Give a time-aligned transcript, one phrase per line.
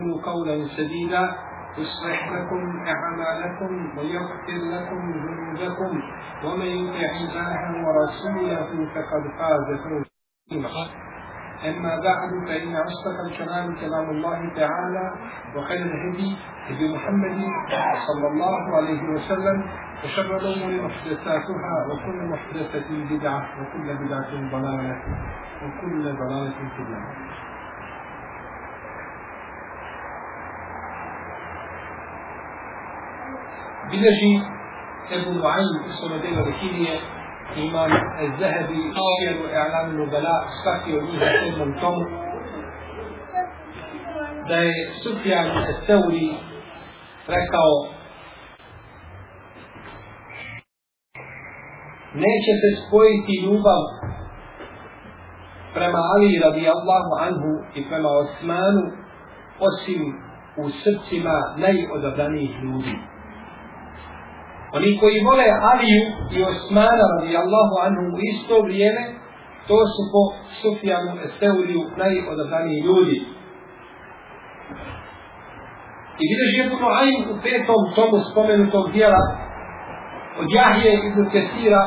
[0.00, 1.36] قولا سديدا
[1.78, 6.02] يصلح لكم أعمالكم ويغفر لكم ذنوبكم
[6.44, 11.04] ومن يطع الله ورسوله فقد فاز فوزا
[11.68, 15.12] أما بعد فإن أصدق الكلام كلام الله تعالى
[15.56, 16.36] وخير الهدي
[16.66, 17.44] هدي محمد
[18.06, 19.64] صلى الله عليه وسلم
[20.04, 25.02] وشر الأمور محدثاتها وكل محدثة بدعة وكل بدعة ضلالة
[25.62, 27.43] وكل ضلالة في النار.
[33.90, 34.32] Bilježi
[35.16, 36.94] Ebu Nu'aym u svome delu Rekirije
[37.56, 37.90] imam
[38.40, 42.04] Zahebi Šijeru E'lam Nubala svaki od njih u sedmom tomu
[44.48, 46.28] da je Sufjan Eseuri
[47.26, 47.72] rekao
[52.14, 53.82] neće se spojiti ljubav
[55.74, 58.84] prema Ali radi Allahu anhu i prema Osmanu
[59.68, 60.02] osim
[60.56, 63.13] u srcima najodabranijih ljudi.
[64.76, 66.04] Oni koji vole Aliju
[66.36, 69.02] i Osmana radi Allahu anhu u isto vrijeme,
[69.68, 70.22] to su po
[70.60, 73.18] Sufjanu Eseuliju najodabraniji ljudi.
[76.22, 79.22] I vidiš Ebu Nu'aym u petom tomu spomenutog dijela
[80.40, 81.82] od Jahije ibn Kesira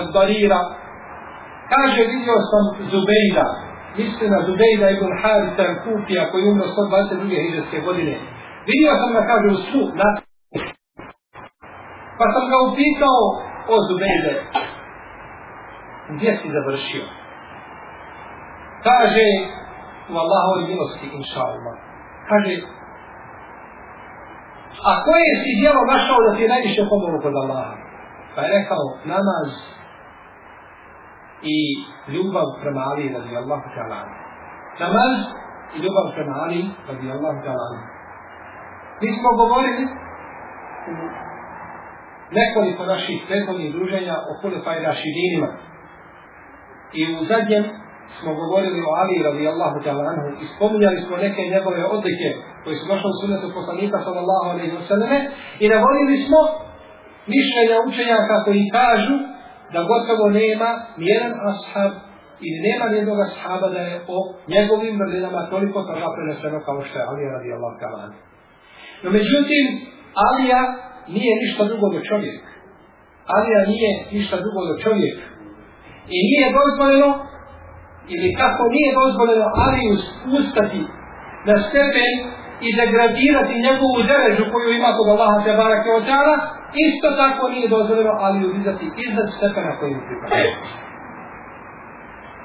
[0.00, 0.60] od Barira
[1.72, 3.46] kaže vidio sam Zubejda
[3.98, 7.46] misli na Zubejda ibn Harita Kufija koji umro 122.
[7.46, 8.14] hiđarske godine
[8.70, 9.58] vidio sam ga kaže u
[10.00, 10.08] na
[12.22, 13.22] pa sam ga upitao
[13.72, 14.34] o Zubejde
[16.14, 17.04] gdje si završio
[18.86, 19.26] kaže
[20.12, 21.76] u Allahovi milosti inša Allah
[22.28, 22.54] kaže
[24.88, 27.74] a koje si djelo našao da ti je najviše pomoglo kod Allaha?
[28.34, 29.50] Pa je rekao namaz
[31.54, 31.58] i
[32.14, 34.00] ljubav prema Ali radi Allahu ta'ala.
[34.84, 35.16] Namaz
[35.74, 37.78] i ljubav prema Ali radi Allahu ta'ala.
[39.00, 39.84] Mi smo govorili
[40.90, 40.92] u
[42.40, 45.48] nekoliko naših prethodnih druženja o Hulefaj Rašidinima.
[46.98, 47.64] I u zadnjem
[48.20, 52.28] smo govorili o Ali radi Allahu ta'ala anhu i spominjali smo neke njegove odlike
[52.64, 55.18] koji su došli u sunnetu poslanika sallallahu alaihi wa sallame
[55.62, 56.40] i navodili smo
[57.34, 59.14] mišljenja učenjaka koji kažu
[59.72, 60.70] da gotovo nema
[61.02, 61.92] nijedan ashab
[62.46, 64.18] ili nema nijednog ashaba da je o
[64.54, 68.08] njegovim vrlinama toliko toga preneseno kao što je Alija radi Allah ta'ala
[69.02, 69.64] No međutim,
[70.28, 70.62] Alija
[71.08, 72.40] nije ništa drugo do čovjek.
[73.34, 75.16] Alija nije ništa drugo do čovjek.
[76.16, 77.10] I nije dozvoljeno
[78.14, 80.80] ili kako nije dozvoljeno Aliju spustati
[81.48, 82.12] na stepen
[82.66, 86.34] i degradirati njegovu derežu koju ima kod Allaha te barake ta'ala,
[86.86, 90.36] isto tako nije dozvoljeno Aliju dizati iznad stepena koji mu pripada.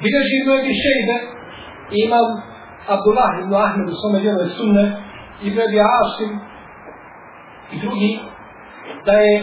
[0.02, 1.18] Bileži mnogi šejde,
[2.06, 2.28] imam
[2.96, 4.86] Abdullah ibn Ahmed u svome djelu sunne,
[5.46, 6.32] i Bebi Asim
[7.74, 8.12] i drugi,
[9.08, 9.34] da je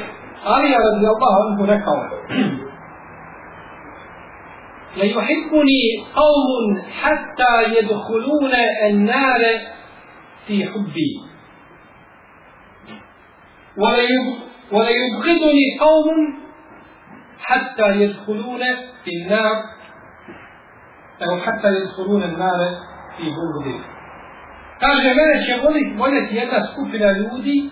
[0.45, 2.01] Alija radijallahu anhu rekao
[4.97, 5.83] La yuhibbuni
[6.15, 6.67] qawmun
[7.03, 9.53] hatta yedhulune en nare
[10.47, 11.11] fi hubbi.
[13.77, 16.21] Wa la yubghiduni qawmun
[17.49, 18.71] hatta yedhulune
[19.05, 19.75] fi nar
[21.23, 22.61] أو حتى يدخلون النار
[23.17, 23.79] في بغضه.
[24.81, 25.55] Kaže, mene će
[25.99, 27.71] voljeti jedna skupina ljudi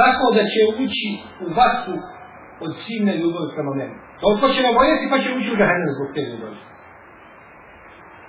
[0.00, 1.08] tako da će ući
[1.44, 1.96] u vatru
[2.64, 3.96] od silne ljubavi prema meni.
[4.22, 6.58] Toliko će voljeti pa će ući u džahennem zbog te ljubavi.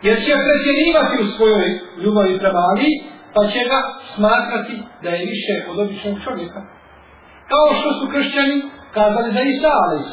[0.07, 1.67] Jer će pretjerivati u svojoj
[2.03, 2.89] ljubavi prema Ali,
[3.35, 3.79] pa će ga
[4.15, 6.61] smatrati da je više od običnog čovjeka.
[7.51, 8.57] Kao što su kršćani
[8.95, 10.07] kazali za Isa, ali i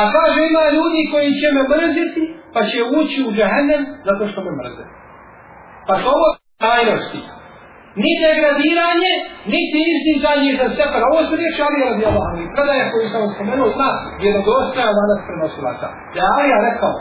[0.00, 2.22] A kaže ima ljudi koji će me mrziti,
[2.54, 4.84] pa će ući u džahennem zato što me mrze.
[5.86, 6.28] Pa to ovo
[6.64, 7.35] tajnosti
[8.02, 9.12] ni degradiranje,
[9.52, 10.98] niti izdizanje za sebe.
[11.10, 12.28] Ovo su riječi Ali radi Allah.
[12.42, 13.90] I predaje koju sam spomenuo zna
[14.20, 15.88] vjerodostojan danas prenosilaca.
[16.16, 16.94] Da je rekao,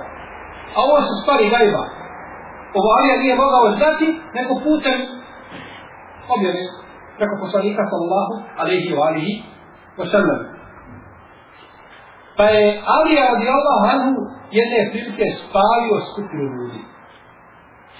[0.75, 1.83] a ovo su stvari gajba.
[2.77, 4.97] Ovo Alija nije mogao znati, nego putem
[6.35, 6.63] objave
[7.17, 9.33] preko poslanika sallallahu alaihi wa alihi
[9.99, 10.39] wa sallam.
[12.37, 12.63] Pa je
[12.95, 13.47] Alija radi
[13.93, 14.13] anhu
[14.57, 16.81] jedne prilike spalio skupinu ljudi.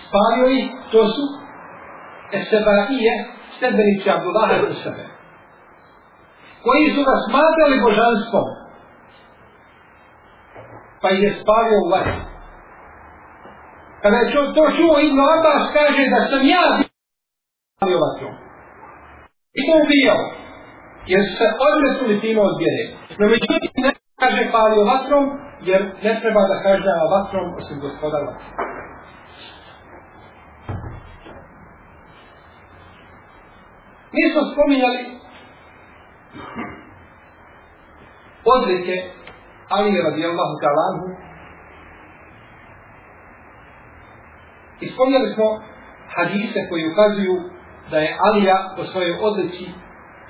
[0.06, 1.24] Spalio ih, to su
[2.32, 3.14] Esebaije,
[3.58, 5.04] stebenici Abdullaha i sebe.
[6.64, 8.48] Koji su ga smatrali božanstvom.
[11.02, 12.22] Pa je spavio u vatru.
[14.02, 16.64] Kada je to čuo Ibn Abbas kaže da sam ja
[17.76, 18.30] spavio vatru.
[19.58, 20.22] I to ubijao.
[21.12, 22.86] Jer su se odresuli time od vjere.
[23.20, 23.92] No međutim ne
[24.22, 25.24] kaže palio vatrom,
[25.70, 28.52] jer ne treba da kaže vatrom osim gospoda vatrom.
[34.16, 35.02] Mi smo spominjali
[38.56, 38.96] odlike
[39.70, 40.88] Ali radijallahu ta'ala
[44.82, 45.48] i spomnjali smo
[46.16, 47.36] hadise koji ukazuju
[47.92, 49.66] da je Alija po svojoj odlici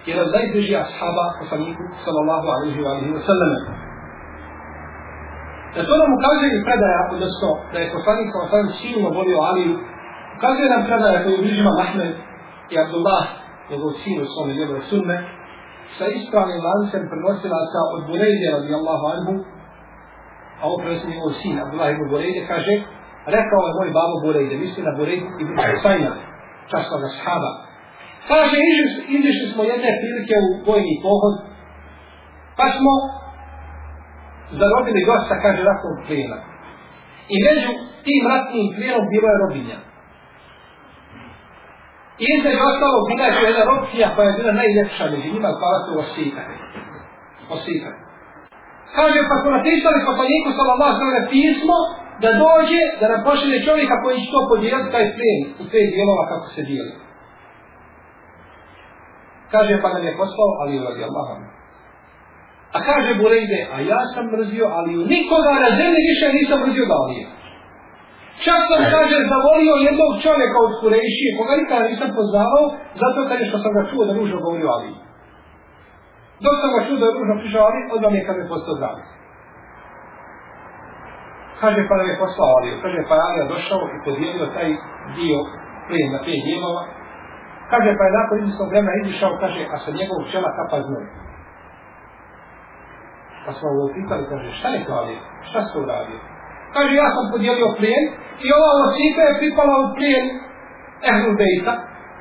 [0.05, 3.51] jedan najbliži ashaba poslaniku sallallahu alaihi wa alaihi wa sallam.
[5.75, 9.09] Da to nam ukazuje i predaja, odnosno da je poslanik sallallahu alaihi wa sallam silno
[9.19, 9.75] volio Aliju,
[10.37, 12.13] ukazuje nam predaja koju bližima Mahmed
[12.73, 13.25] i Abdullah,
[13.69, 15.17] njegov sin u svome njegove sunne,
[15.97, 19.33] sa ispravnim lancem prenosilaca od Burejde radijallahu anhu,
[20.59, 22.73] a ovo prenosi njegov sin, Abdullah ibn Burejde, kaže,
[23.35, 26.13] rekao je moj babo Burejde, misli na Burejde ibn Husayna,
[26.71, 27.51] časnog ashaba.
[28.31, 28.59] Kaže,
[29.17, 31.35] izišli smo jedne prilike u vojni pohod,
[32.57, 32.93] pa smo
[34.59, 36.39] zarobili gosta, kaže, ratnog plijena.
[37.33, 37.71] I među
[38.05, 39.77] tim ratnim plijenom bilo je robinja.
[42.23, 45.91] I između ostalo bila je jedna robcija koja je bila najljepša među njima, koja su
[46.03, 46.55] osikane.
[47.55, 47.99] Osikane.
[48.97, 51.77] Kaže, pa smo napisali poslaniku sallallahu sallam pismo,
[52.23, 56.23] da dođe, da nam pošalje čovjeka koji će to podijeliti taj plijen u pet dijelova
[56.31, 56.93] kako se dijeli.
[59.53, 61.41] Kaže, pa nam je poslao Ali radi Allahom.
[62.75, 66.95] A kaže Burejde, a ja sam mrzio Aliju, nikoga na zemlji više nisam mrzio da
[67.03, 67.25] Alije.
[68.43, 72.65] Čak sam, kaže, zavolio jednog čovjeka od Kurejšije, koga nikada nisam poznavao,
[73.01, 74.97] zato kad je što sam ga čuo da ružno govorio Aliji.
[76.43, 78.77] Dok sam ga čuo da je ružno prišao Ali, odmah mi je kad me postao
[78.77, 79.03] zdravi.
[81.61, 82.75] Kaže, pa nam je poslao Aliju.
[82.83, 84.69] Kaže, pa Alija došao i podijelio taj
[85.17, 85.39] dio
[85.87, 86.83] plijen na pet dijelova.
[87.71, 91.05] Kaže, pa je nakon izvisnog vremena izišao, kaže, a sa njegovog čela kapa znoj.
[93.45, 95.21] Pa smo ga upitali, kaže, šta je to Alija?
[95.49, 96.34] Šta se uradio?
[96.75, 98.05] Kaže, ja sam podijelio plijen
[98.45, 100.25] i ova osika je pripala u plijen
[101.09, 101.73] Ehlu Bejta.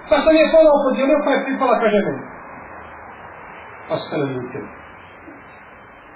[0.09, 2.23] Pa sam je ponovo podijelio, pa je pripala, kaže, meni.
[3.89, 4.69] Pa su se naljutili.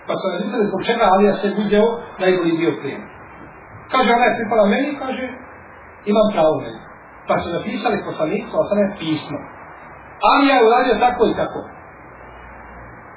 [0.07, 1.89] Pa su naljutili zbog čega Alija se uzeo
[2.23, 3.07] najbolji dio plijena.
[3.93, 5.25] Kaže, ona je pripala meni, kaže,
[6.11, 6.81] imam pravo meni.
[7.29, 9.39] Pa su napisali poslanicu, a sada je pismo.
[10.33, 11.61] Alija je uradio tako i tako.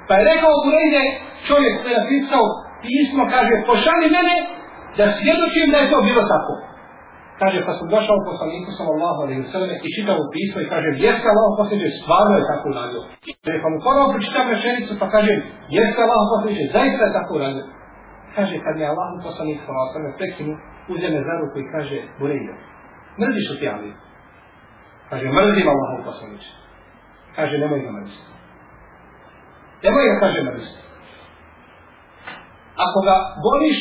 [0.06, 1.02] Pa je rekao Burejde,
[1.48, 2.44] čovjek koji je napisao
[2.84, 4.36] pismo, kaže, pošali mene
[4.98, 6.54] da svjedočim da je to bilo tako.
[7.40, 11.48] Kaže, pa sam došao poslaniku sallallahu alaihi sallam i čitao pismo i kaže, jeste Allah
[11.58, 13.00] posljednje, stvarno je tako uradio.
[13.44, 15.32] Kaže, pa mu ponovo pročitam rečenicu pa kaže,
[15.78, 17.64] jeste Allah posljednje, zaista je tako uradio.
[18.36, 20.52] Kaže, kad je Allah poslanik sallallahu alaihi sallam prekinu,
[20.94, 22.54] uzeme za ruku i kaže, Burejde,
[23.20, 23.90] mrziš li ti Ali?
[25.10, 26.50] Kaže, mrzim Allah poslaniče.
[27.36, 28.26] Kaže, nemoj ga mrziti.
[29.84, 30.80] Nemoj ga, kaže, mrziti.
[32.84, 33.16] Ako ga
[33.46, 33.80] voliš,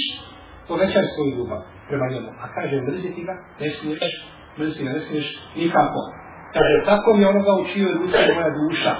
[0.72, 2.30] povećaj svoju ljubav prema njemu.
[2.44, 4.14] A kaže, mrziti ga, ne smiješ,
[4.58, 5.28] mrziti ga, ne smiješ
[5.60, 6.02] nikako.
[6.56, 8.92] Kaže, tako mi onoga u čijoj duši moja duša.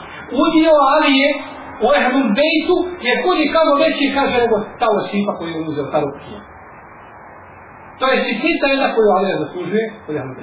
[0.44, 1.30] Udio Alije
[1.86, 2.78] u Ehlul Bejtu
[3.08, 6.40] je kudi kamo veći, kaže, nego ta osipa koju je uzeo, ta rukija.
[8.00, 9.86] To je sitnica jedna koju Alija zaslužuje,
[10.20, 10.36] Ehlul.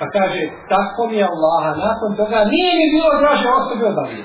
[0.00, 0.42] Pa kaže,
[0.74, 4.24] tako mi je Allaha, nakon toga nije mi bilo draže osobe od Alije.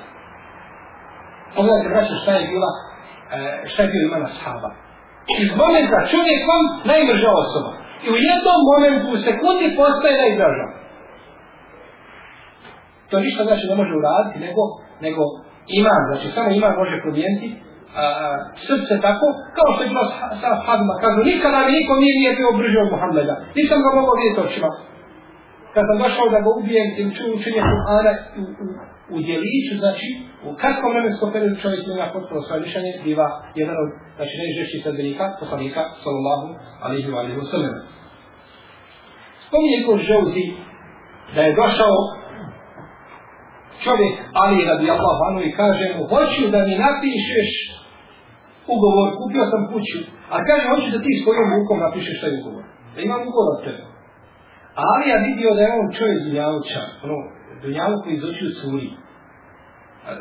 [1.56, 2.72] Pogledajte, braće, šta je bila,
[3.72, 4.72] šta je bio imana sahaba
[5.44, 7.72] iz momenta čovjekom najmrža osoba.
[8.06, 10.68] I u jednom momentu, u sekundi postaje najdraža.
[13.10, 14.64] To ništa znači ne može uraditi, nego,
[15.06, 15.22] nego
[15.80, 17.48] iman, znači samo iman može promijeniti
[18.02, 18.04] a,
[18.68, 19.26] srce tako,
[19.58, 20.06] kao što je bilo
[20.42, 24.16] sa Hadma, kažu, nikada mi niko nije, nije bio brži od Muhammeda, nisam ga mogao
[24.20, 24.70] vidjeti očima.
[25.74, 28.12] Kad sam došao da ga ubijem, tim ču učenje Kur'ana
[29.16, 30.08] u djeliću, znači,
[30.50, 33.28] u kratkom vremenskom periodu čovjek ima potpuno svoje mišljenje, biva
[33.62, 36.48] jedan od, znači, najžešćih sadbenika, poslanika, sallallahu
[36.86, 37.76] alaihi wa alaihi wa sallam.
[39.46, 40.46] Spominje ko žauzi
[41.36, 41.98] da je došao
[43.86, 47.52] čovjek Ali radi Allah vanu i kaže mu, hoću da mi napišeš
[48.74, 50.00] ugovor, kupio sam kuću,
[50.34, 52.64] a kaže, hoću da ti svojom rukom napišeš taj ugovor.
[52.94, 53.84] Da imam ugovor od tebe.
[54.90, 57.18] Ali ja vidio da je on čovjek dunjavučan, ono,
[57.64, 58.90] dunjavu koji iz očiju curi.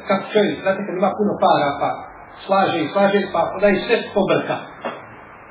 [0.08, 1.90] Kako čovjek, znate kad ima puno para, pa
[2.46, 4.56] slaže i slaže, pa onda i sve pobrka.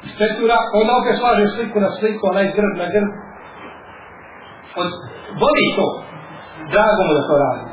[0.07, 3.11] Iz petura, onda opet slaže sliku na sliku, onaj grb na grb.
[4.81, 4.89] Od,
[5.41, 5.87] voli to.
[6.73, 7.65] Drago mu da to radi.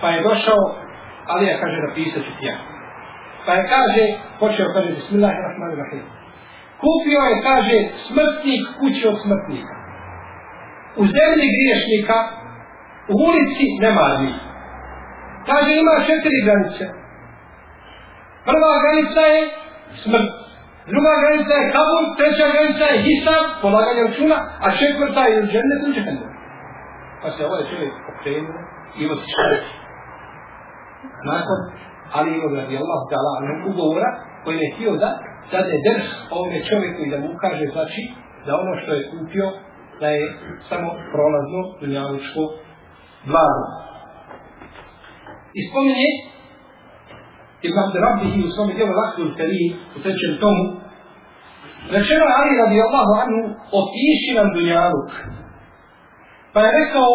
[0.00, 0.62] Pa je došao,
[1.26, 2.56] ali ja kaže, napisat ću ti ja.
[3.46, 4.04] Pa je kaže,
[4.40, 6.04] počeo kaže, Bismillahirrahmanirrahim.
[6.84, 7.76] Kupio je, kaže,
[8.06, 9.79] smrtnik kući od smrtnika.
[10.96, 12.18] U zemlji griješnika,
[13.12, 14.32] u ulici nemarni.
[15.48, 16.84] Kaže, ima četiri granice.
[18.48, 19.40] Prva granica je
[20.02, 20.32] smrt.
[20.92, 25.90] Druga granica je kabul, treća granica je hisab, polaganje računa, a četvrta je džennet u
[25.94, 26.30] džennet.
[27.22, 28.60] Pa se ovaj čovjek okrenuo
[29.00, 29.80] i otišao.
[31.32, 31.60] Nakon
[32.18, 33.32] Ali ibn radi Allah ta'ala
[33.70, 34.10] ugovora
[34.44, 35.10] koji je htio da
[35.52, 38.02] dade drž ovome čovjeku i da mu kaže znači
[38.46, 39.46] da ono što je kupio
[40.00, 40.24] da je
[40.68, 42.42] samo prolazno dunjavučko
[43.30, 43.64] blago.
[45.58, 46.10] I spominje
[47.66, 49.66] Ibn Abderabihi u svome dijelu Lakul Kari
[49.96, 50.64] u trećem tomu
[51.96, 53.40] Rečeno je Ali radi Allahu anhu
[53.80, 55.10] opiši nam dunjaluk.
[56.52, 57.10] Pa je rekao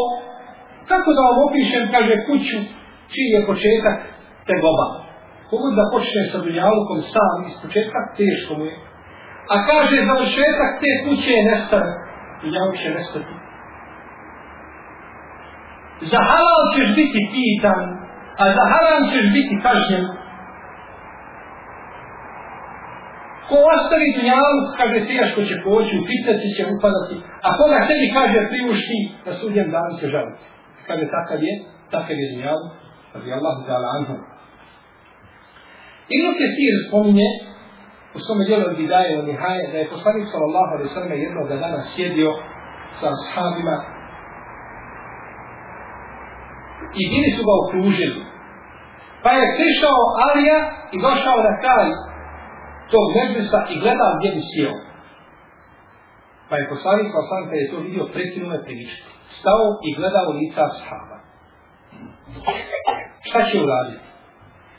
[0.89, 2.57] kako da vam opišem, kaže, kuću
[3.13, 3.97] čiji je početak
[4.47, 4.87] te goba.
[5.49, 8.75] Kogod da počne sa dunjalukom sam iz početka, teško mu je.
[9.53, 11.91] A kaže, završetak te kuće je nestane.
[12.41, 13.33] Dunjaluk će nestati.
[16.11, 17.83] Za halal ćeš biti pitan,
[18.41, 20.05] a za haram ćeš biti kažnjen.
[23.49, 27.15] Ko ostavi dunjaluk, kaže, teško će poći, u fitnesi će upadati,
[27.45, 30.43] a koga sebi kaže priušti, na sudjem danu će žaliti.
[30.87, 31.53] Kaže, takav je,
[31.93, 32.71] takav je dunjaluk,
[33.13, 34.15] radi Allahu ta'ala anhu.
[36.15, 37.29] Ibn Kesir spominje
[38.15, 42.31] u svome dijelu Bidaje u Nihaje da je poslanik sallallahu alaihi sallam jednog dana sjedio
[42.99, 43.75] sa ashabima
[47.01, 48.21] i bili su ga okružili.
[49.23, 50.59] Pa je prišao Alija
[50.95, 51.87] i došao na kraj
[52.91, 54.75] tog medresa i gledao gdje bi sjeo.
[56.49, 59.09] Pa je poslanik sallallahu kada je to vidio prekinuo je.
[59.39, 61.17] Stao i gledao lica ashaba.
[63.27, 64.05] Šta će uraditi?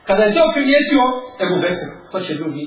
[0.09, 1.05] Kada je to primijetio
[1.45, 2.67] Ebu Bekr, to će drugi.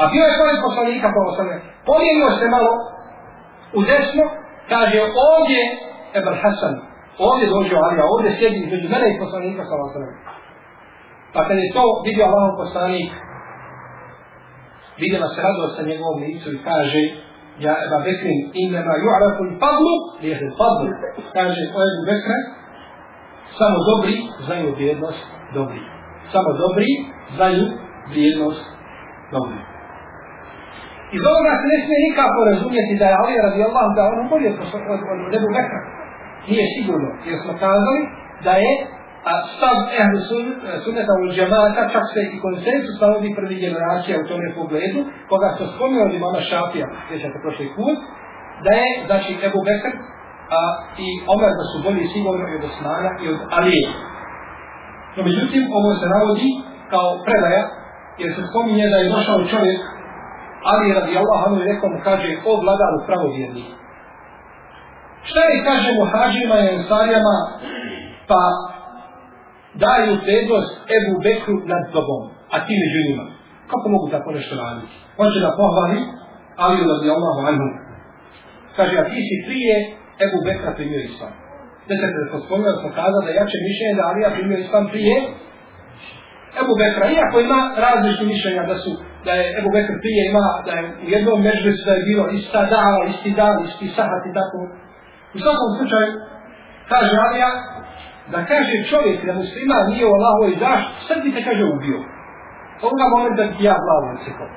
[0.00, 1.56] A bio je pored poslanika po osnovne.
[1.88, 2.72] Pomijenio se malo
[3.78, 4.24] u desno,
[4.72, 4.98] kaže
[5.30, 5.60] ovdje
[6.18, 6.74] Ebu Hasan,
[7.28, 10.12] ovdje dođe Alija, ovdje sjedi između mene i poslanika sa osnovne.
[11.34, 13.10] Pa kada je to vidio Allah poslanik,
[15.02, 17.02] vidjela se radost sa njegovom licu i kaže
[17.64, 20.88] Ja Eba Bekrin, inema ju'arafu i fadlu, lijete fadlu.
[21.36, 22.38] Kaže, o Ebu Bekra,
[23.58, 25.22] samo dobri znaju vrijednost
[25.54, 25.80] dobri.
[26.32, 26.90] Samo dobri
[27.36, 27.64] znaju
[28.10, 28.64] vrijednost
[29.32, 29.77] dobri.
[31.16, 34.48] Iz ovoga se ne smije nikako razumjeti da je Ali radi Allah da ono bolje
[34.94, 35.80] od, od Ebu Bekra.
[36.48, 38.00] Nije sigurno, jer smo kazali
[38.46, 38.72] da je
[39.30, 40.46] a stav ehlu sun,
[40.84, 45.00] sunneta u džemata, čak se i konsensus stavovi prvi generacija u tome pogledu,
[45.30, 47.98] koga se spomnio od imama Šafija, sjećate prošli put,
[48.64, 49.92] da je, znači, Ebu Bekr
[50.58, 50.60] a,
[51.06, 53.88] i Omer da su bolji sigurno i od Osmana i od Alije.
[55.16, 56.50] No međutim, ovo se navodi
[56.92, 57.62] kao predaja,
[58.20, 59.80] jer se spominje da je došao čovjek,
[60.70, 63.64] Ali radi Allah, je rekao mu kaže, o vladaru pravovjerni.
[65.28, 67.36] Šta je, kaže mu, hađima i ensarijama,
[68.30, 68.42] pa
[69.84, 72.22] daju prednost Ebu Bekru nad tobom,
[72.54, 73.24] a ti među njima.
[73.70, 74.94] Kako mogu tako nešto raditi?
[75.22, 75.98] On će da pohvali,
[76.64, 77.68] ali radi Allahu anhu.
[78.76, 79.74] Kaže, a ti si prije
[80.24, 81.34] Ebu Bekra primio islam.
[81.88, 85.16] Ne se te spomenuo, smo kazali da jače mišljenje da Alija primio islam prije
[86.60, 88.90] Ebu Bekra, iako ima različite mišljenja da su,
[89.28, 92.60] da je Ebu Bekr prije ima, da je u jednom međusu da je bilo ista
[92.74, 94.58] dava, isti dan, isti sahat i tako.
[95.36, 96.10] U svakom slučaju,
[96.92, 97.50] kaže Alija,
[98.32, 101.98] da kaže čovjek da muslima nije u Allahovoj zašti, sad bi te kaže ubio.
[102.86, 104.50] Ovoga momenta ti ja glavu odsekao.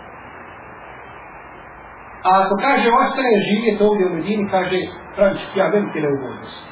[2.27, 4.79] A ako kaže ostane živjeti ovdje u Medini, kaže
[5.15, 6.69] praviš ja velike neugodnosti.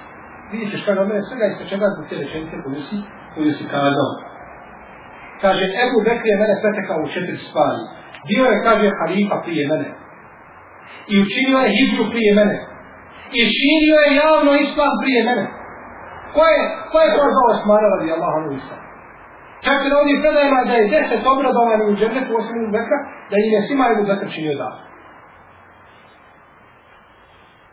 [0.82, 2.98] Što je od mene svega isto čega zbog te rečenice koju si,
[3.34, 4.29] koju si kazao.
[5.42, 7.82] Kaže, Ebu Bekr je mene pretekao u četiri stvari.
[8.30, 9.90] Bio je, kaže, halifa prije mene.
[11.12, 12.58] I učinio je hibru prije mene.
[13.38, 15.46] I širio je javno islam prije mene.
[16.36, 16.60] Ko je,
[16.92, 18.82] ko je prozvao Osmana radi Allah anu islam?
[19.66, 23.36] Čak se na ovim predajima da je deset obradovani u džernetu osim Ebu Bekra, da
[23.38, 24.70] im je svima Ebu Bekr činio da.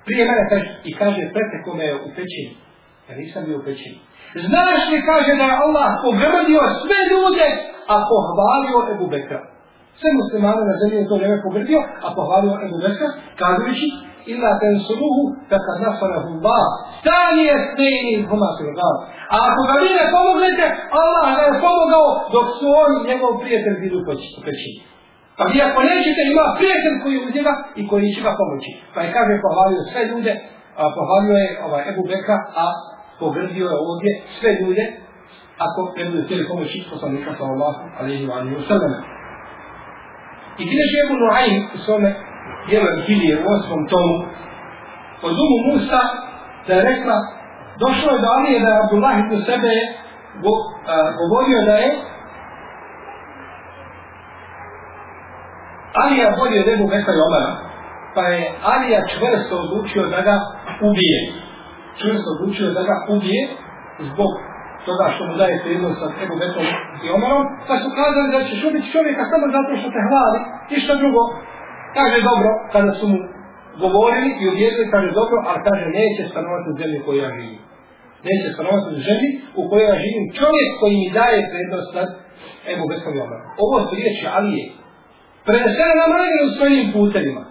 [0.07, 2.66] Prije mene kaže, i kaže, preteko me u pećini.
[3.09, 3.97] Ja nisam bio u.
[4.49, 7.47] Znaš li kaže da je Allah pogrdio sve ljude,
[7.93, 9.41] a pohvalio Ebu Bekra.
[10.01, 13.09] Sve muslimane na zemlji je to vreme pogrdio, a pohvalio Ebu Bekra,
[13.41, 13.89] kazujući,
[14.33, 16.65] illa tensuruhu, takad nasarahu Allah.
[17.01, 18.51] Stani je sneni huma
[19.35, 20.67] A ako ga vi ne pomognete,
[21.03, 24.05] Allah ga je pomogao dok su oni njegov prijatelj bili u
[24.47, 24.79] pećini.
[25.39, 28.71] Pa vi ako nećete, ima prijatelj koji uz njega i koji će ga pomoći.
[28.95, 30.33] Pa je kaže pohvalio sve ljude,
[30.81, 32.65] a pohvalio je ovaj Ebu Bekra, a
[33.21, 34.85] pogrdio je ovdje sve ljude,
[35.67, 38.93] ako ne bude htjeli pomoći poslanika sallallahu alaihi wa alaihi wa sallam.
[40.61, 42.11] I neće Ebu Nuhaim u svome
[42.69, 44.15] dijelu Hilije u osmom tomu
[45.23, 46.03] od umu Musa
[46.67, 47.17] da je rekla
[47.85, 49.73] došlo je do Alije da je Abdullah ibn sebe
[51.21, 51.91] govorio da je
[56.03, 57.53] Alija bolje od Ebu Bekra i Omara
[58.15, 60.35] pa je Alija čvrsto odlučio da ga
[60.89, 61.21] ubije
[62.01, 63.43] čvrsto odlučio da ga ubije
[64.09, 64.33] zbog
[64.87, 66.67] toga što mu daje prednost sa Ebu Bekrom
[67.05, 70.39] i Omerom, pa su kazali da ćeš ubiti čovjeka samo zato što te hvali,
[70.73, 71.23] ništa drugo.
[71.99, 73.19] Kaže dobro, kada su mu
[73.85, 77.63] govorili i uvjerili, kaže dobro, ali kaže neće stanovati u zemlji koju ja živim.
[78.29, 82.09] Neće stanovati u zemlji u kojoj ja živim čovjek koji mi daje prednost nad
[82.73, 83.47] Ebu Bekrom i Omerom.
[83.65, 84.67] Ovo su riječi Alije.
[85.47, 87.43] Prenesene na mnogim u svojim putevima.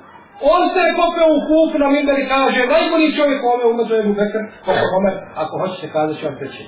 [0.54, 3.94] On se je popeo u kupu na Mimber i kaže, najbolji čovjek u ove umetu
[4.02, 4.42] Ebu Bekr,
[4.98, 6.64] Omer, ako hoćete kazat ću vam treći.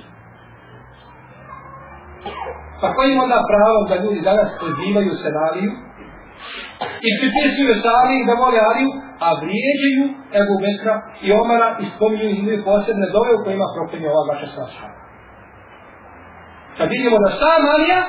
[2.80, 5.72] Pa koji ima onda pravo da ljudi danas pozivaju se na Aliju
[7.08, 8.90] i pripisuju se Aliju da vole Aliju,
[9.26, 10.04] a vrijeđaju
[10.40, 10.94] Ebu Bekra
[11.26, 14.86] i Omara i spominju ih posebne dove u kojima proklinje ova vaša svaša.
[16.76, 18.00] Kad vidimo da sam Alija,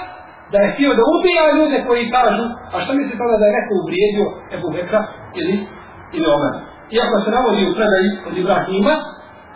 [0.51, 3.73] da je htio da ubija ljude koji kažu, a što misli tada da je neko
[3.81, 4.25] uvrijedio
[4.55, 5.01] Ebu Bekra
[5.39, 5.55] ili,
[6.15, 6.59] ili Omara.
[6.95, 8.93] Iako se navodi u predaji od Ibrahima,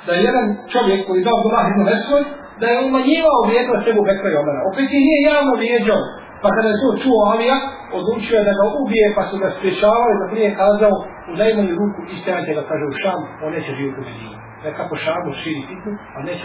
[0.06, 2.24] da je jedan čovjek koji dao Abdullah ibn Vesvoj,
[2.62, 4.62] da je umanjivao vrijednost Ebu Bekra i Omara.
[4.70, 6.04] Opet ih nije javno vrijeđao.
[6.44, 7.58] Pa kada je to čuo Alija,
[7.98, 10.96] odlučio je da ga ubije, pa su ga spriječavali, da prije kazao
[11.32, 14.38] u najmanju ruku istajate ga, kaže u Šam, on neće živjeti u Medini.
[14.64, 16.44] Neka Šamu širi fitnu, a neće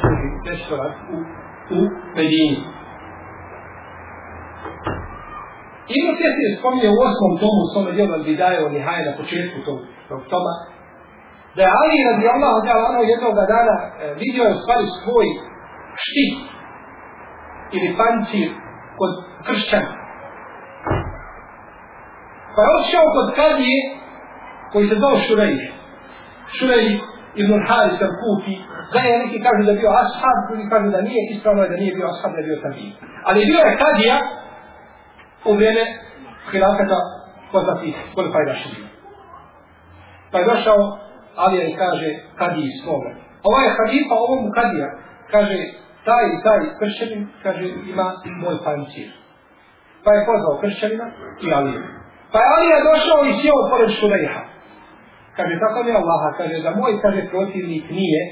[0.68, 1.18] to raditi u,
[1.78, 1.80] u
[2.16, 2.58] Medini.
[5.96, 9.78] Ibn Kesir spominje u osmom tomu u svome dijelu Al-Bidaje od Nihaje na početku tog,
[10.08, 10.54] tog toma,
[11.54, 12.52] da je Ali radi Allah
[12.90, 13.88] ono jednog dana e,
[14.22, 15.26] vidio je u stvari svoj
[16.04, 16.36] štit
[17.76, 18.48] ili pancir
[18.98, 19.12] kod
[19.46, 19.92] kršćana.
[22.54, 23.78] Pa je odšao kod kadije
[24.72, 25.54] koji se zove Šurej.
[26.56, 26.86] Šurej
[27.42, 28.56] ibn Haris al-Kufi,
[28.92, 31.76] da je neki kažu da je bio ashab, drugi kažu da nije, ispravno je da
[31.82, 32.90] nije bio ashab, da je bio tabij.
[33.28, 34.16] Ali bio je kadija
[35.44, 35.84] u vrijeme
[36.50, 37.00] hilafeta
[37.52, 38.54] poznatih koliko je.
[40.32, 40.98] Pa je došao
[41.36, 43.10] Alija i kaže kadiji svome.
[43.48, 44.88] Ovaj je halifa, ovo mu kadija,
[45.30, 45.58] kaže
[46.08, 48.06] taj i taj kršćanin, kaže, ima
[48.42, 49.08] moj pancir.
[50.04, 51.06] Pa je pozvao kršćanina
[51.44, 51.82] i Aliju.
[52.32, 54.42] Pa je Alija došao i sjeo pored Šurejha.
[55.36, 58.22] Kaže, tako mi Allaha, kaže, da moj, kaže, protivnik nije,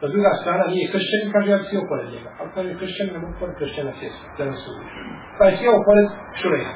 [0.00, 2.30] da druga strana nije kršćanin, kaže, ja bi sjeo pored njega.
[2.38, 4.70] Ali kaže, kršćanin ne mogu pored kršćana sjesti, da ne su
[5.38, 6.06] Pa je sjeo pored
[6.40, 6.74] Šurejha.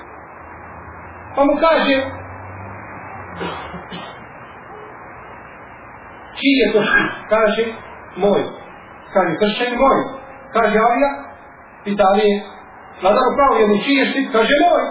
[1.34, 1.96] Pa mu kaže,
[6.38, 7.10] čiji je to štit?
[7.34, 7.62] Kaže,
[8.22, 8.42] moj.
[9.14, 9.98] Kaže, kršćanin moj.
[10.56, 11.10] Kaže Alija,
[11.84, 12.34] pita Alije,
[13.02, 14.26] vladar upravo jednu čiji je štit?
[14.36, 14.84] Kaže, moj.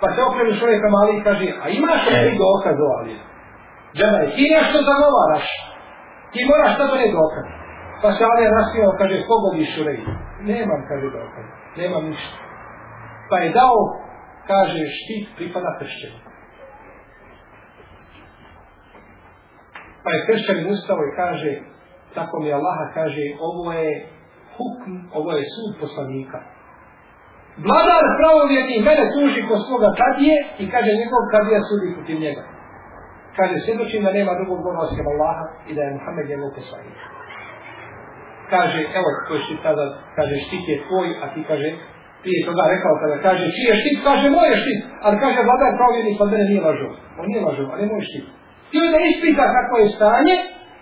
[0.00, 3.20] Pa se okrenu čovjeka mali i kaže, a imaš li ti dokaz o Alije?
[3.96, 5.46] Džana je, ti nešto zagovaraš.
[6.36, 7.46] Ti moraš to ne dokaz.
[8.02, 10.00] Pa se Alija nasmijao, kaže, pogodi šurej.
[10.50, 11.46] Nemam, kaže dokaz.
[11.80, 12.36] Nemam ništa.
[13.30, 13.78] Pa je dao,
[14.50, 16.18] kaže, štit pripada kršćanu.
[20.04, 21.52] Pa je kršćanin ustao i kaže,
[22.16, 23.92] tako mi Allaha kaže, ovo je
[24.56, 26.38] hukm, ovo je sud poslanika.
[27.66, 32.42] Vladar pravovjerni mene tuži ko svoga kadije i kaže njegov kadija sudi protiv njega.
[33.38, 36.98] Kaže, svjedočim da nema drugog Boga osim Allaha i da je Muhammed njegov poslanik.
[38.52, 39.84] Kaže, evo koji štit tada,
[40.16, 41.68] kaže štit je tvoj, a ti kaže,
[42.22, 45.70] prije toga rekao kada kaže čiji je štit, kaže moj je štit, ali kaže vladar
[45.78, 46.88] pravovjerni pa mene nije lažo.
[47.18, 48.26] On nije lažo, ali je moj štit.
[48.68, 50.36] Htio da ispita kakvo je stanje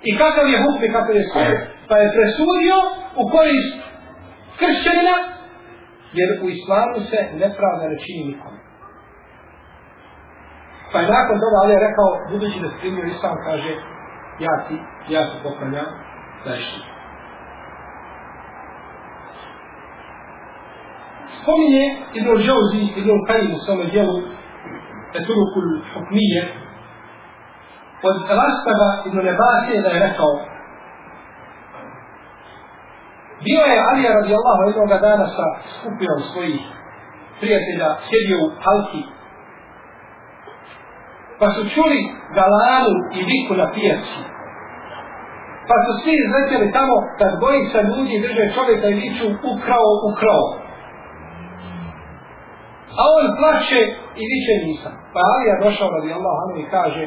[0.09, 1.59] i kakav je hukm i kakav je sud.
[1.89, 2.77] Pa je presudio
[3.21, 3.75] u korist
[4.61, 5.17] kršćanina,
[6.19, 8.55] jer u islamu se nepravda ne čini nikom.
[10.95, 13.73] Pa je nakon toga Ali rekao, budući da primio islam, kaže,
[14.47, 14.77] ja ti,
[15.15, 15.91] ja se poklanjam,
[16.45, 16.79] zašto.
[21.39, 21.85] Spominje
[22.19, 24.17] Ibn Džauzi, Ibn Kajim u svome dijelu
[25.19, 26.43] Eturukul Hukmije,
[28.09, 30.33] od Rastava Ibn Nebasije da je rekao
[33.47, 36.63] bio je Alija radijallahu jednoga dana sa skupinom svojih
[37.41, 39.03] prijatelja, sjedio u halki
[41.39, 42.01] pa su čuli
[42.39, 44.21] galanu i viku na pijaci
[45.69, 50.47] pa su svi izletjeli tamo kad bojica ljudi drže čovjeka i viču ukrao, ukrao
[52.99, 53.81] a on plaće
[54.21, 57.05] i viče nisam pa Alija došao radijallahu anhu i kaže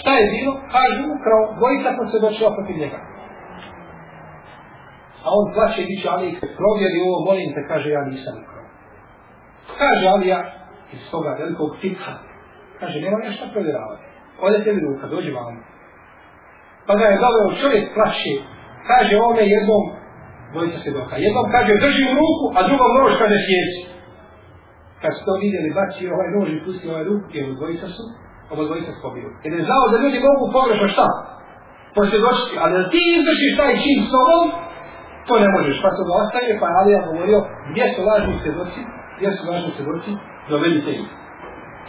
[0.00, 0.52] Šta je bilo?
[0.74, 3.00] Kaže, ukrao, dvojica smo se došla protiv njega.
[5.24, 6.28] A on plaće i biće Ali,
[6.60, 8.66] provjeri ovo, molim te, kaže, ja nisam ukrao.
[9.80, 10.40] Kaže Alija,
[10.92, 12.12] iz toga velikog tipha,
[12.80, 14.04] kaže, nema nešto provjeravati.
[14.46, 15.54] Ode tebi ruka, dođi vam.
[16.86, 18.32] Pa ga je doveo čovjek plaće,
[18.90, 19.84] kaže ovome jednom,
[20.52, 21.14] dvojica se doka.
[21.26, 23.82] Jednom kaže, drži u ruku, a drugom nož kaže sjeci.
[25.02, 28.04] Kad su to vidjeli, baci ovaj nož i pusti ovaj ruku, jer dvojica su,
[28.52, 29.28] ovo dvojica pobiju.
[29.44, 31.08] Jer je znao da ljudi mogu pogrešno šta?
[31.98, 34.44] Posvjedočiti, ali da ti izvršiš taj čin s tobom,
[35.28, 37.38] To ne možeš, pa to ga ostaje, pa je Alija govorio,
[37.70, 38.80] gdje su lažni svjedoci,
[39.16, 40.10] gdje su lažni svjedoci,
[40.50, 41.06] dovedite ih.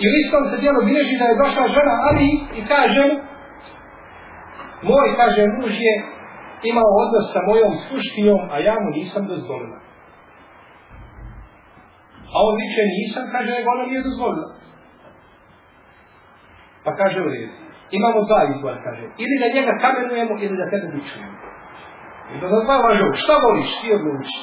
[0.01, 2.27] I u istom se dijelu bilježi da je došla žena Ali
[2.59, 3.05] i kaže
[4.89, 5.93] moj, kaže, muž je
[6.71, 9.77] imao odnos sa mojom sluškinjom, a ja mu nisam dozvolila.
[12.33, 14.49] A on viče nisam, kaže, nego ona nije dozvolila.
[16.85, 17.55] Pa kaže u redu.
[17.97, 19.05] Imamo dva izbora, kaže.
[19.23, 21.37] Ili da njega kamenujemo, ili da tebe bičujemo.
[22.33, 24.37] I da za dva važu, šta voliš, ti odluči.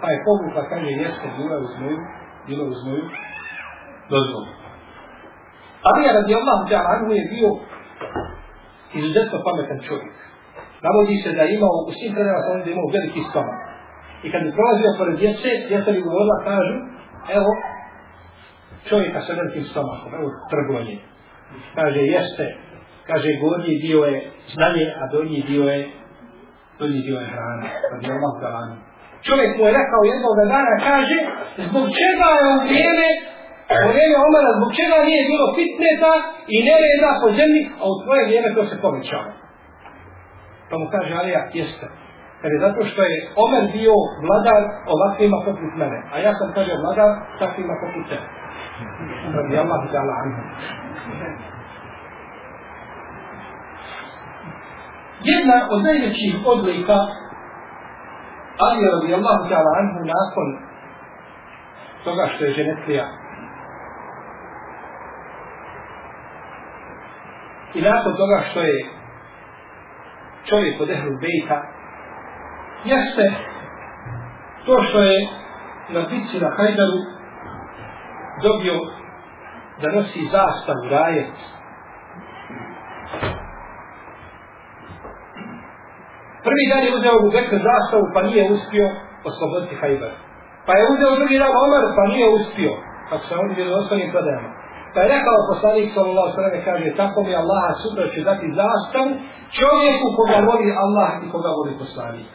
[0.00, 2.00] Pa je povukla, kaže, jeste, bila uz moju,
[2.46, 3.04] bila uz moju
[4.12, 4.50] dozvolu.
[5.88, 7.50] Ali je radi Allah Đalanhu je bio
[8.98, 10.14] izuzetno pametan čovjek.
[10.86, 13.60] Navodi se da je imao, u svim predama sam da imao veliki stomak.
[14.24, 16.76] I kad bi prolazio pored djece, djeca bi govorila, kažu,
[17.38, 17.50] evo,
[18.88, 20.96] čovjeka sa velikim stomakom, evo trgovanje.
[21.78, 22.46] Kaže, jeste,
[23.08, 24.18] kaže, gornji dio je
[24.54, 25.80] znanje, a donji dio je,
[26.78, 27.66] donji dio je hrana.
[27.92, 28.76] Radi Allah Đalanhu.
[29.26, 31.18] Čovjek mu je rekao jednog dana, kaže,
[31.66, 33.08] zbog čega je u vrijeme
[33.84, 36.12] u vrijeme Omara zbog čega nije bilo fitneta
[36.54, 39.30] i nereda po zemlji, a u tvoje vrijeme to se povećava.
[40.68, 41.86] Pa mu kaže Alija, jeste.
[42.42, 44.62] Jer je zato što je Omer bio vladar
[44.94, 45.98] ovakvima poput mene.
[46.12, 47.10] A ja sam kaže vladar
[47.42, 48.26] takvima poput tebe.
[49.36, 50.42] Radi Allah ta'ala anhu.
[55.30, 56.98] Jedna od najvećih odlika
[58.66, 60.48] Ali radi Allah ta'ala anhu nakon
[62.04, 63.19] toga što je ženetlija
[67.74, 68.88] I nakon toga što je
[70.48, 71.58] čovjek od Ehlu Bejta,
[72.84, 73.32] jeste
[74.66, 75.28] to što je
[75.88, 77.00] na bici na Hajdaru
[78.42, 78.78] dobio
[79.82, 81.36] da nosi zastavu rajec.
[86.46, 88.86] Prvi dan je uzeo u Bekr zastavu pa nije uspio
[89.30, 90.12] osloboditi Hajbar.
[90.66, 92.72] Pa je uzeo drugi dan Omar pa nije uspio.
[93.08, 94.59] Kako se oni bili osnovnim predajama.
[94.94, 99.06] Pa je rekao poslanik sallallahu sallam kaže tako mi Allah sutra će dati zastav
[99.58, 102.28] čovjeku koga voli Allah i koga voli poslanik.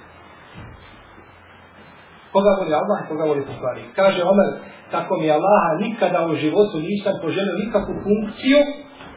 [2.34, 3.88] Koga voli Allah i koga voli poslanik.
[4.00, 4.50] Kaže Omer,
[4.92, 8.60] tako mi Allaha nikada u životu nisam poželio nikakvu funkciju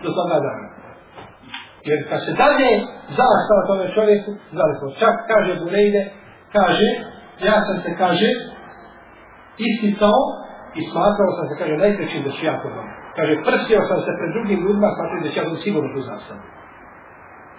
[0.03, 0.67] do toga dana.
[1.89, 2.71] Jer kad se dalje
[3.19, 6.03] zastava tome čovjeku, zaliko, čak kaže Burejde,
[6.57, 6.89] kaže,
[7.49, 8.31] ja sam se, kaže,
[9.69, 10.21] isticao
[10.79, 12.98] i smatrao sam se, kaže, najprećim da ću ja to.
[13.19, 16.43] Kaže, prstio sam se pred drugim ljudima, smatrao da će ja sigurno tu zastavu.